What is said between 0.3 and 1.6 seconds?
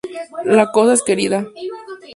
La cosa es querida".